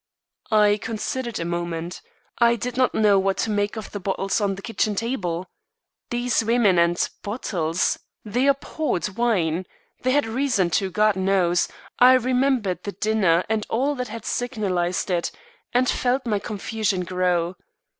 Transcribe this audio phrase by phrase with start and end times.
[0.49, 2.01] I considered a moment.
[2.39, 5.45] I did not know what to make of bottles on the kitchen table.
[6.09, 7.99] These women and bottles!
[8.25, 9.67] They abhorred wine;
[10.01, 11.67] they had reason to, God knows;
[11.99, 15.29] T remembered the dinner and all that had signalised it,
[15.71, 17.55] and felt my confusion grow.